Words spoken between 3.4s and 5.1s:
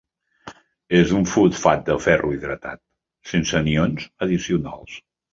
anions addicionals.